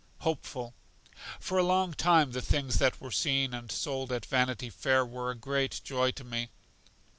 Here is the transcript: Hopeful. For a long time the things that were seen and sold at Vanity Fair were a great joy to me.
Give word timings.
Hopeful. 0.21 0.73
For 1.39 1.59
a 1.59 1.63
long 1.63 1.93
time 1.93 2.31
the 2.31 2.41
things 2.41 2.79
that 2.79 2.99
were 2.99 3.11
seen 3.11 3.53
and 3.53 3.71
sold 3.71 4.11
at 4.11 4.25
Vanity 4.25 4.71
Fair 4.71 5.05
were 5.05 5.29
a 5.29 5.35
great 5.35 5.79
joy 5.83 6.09
to 6.13 6.23
me. 6.23 6.49